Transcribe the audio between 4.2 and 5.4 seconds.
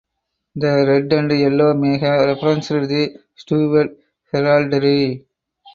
heraldry.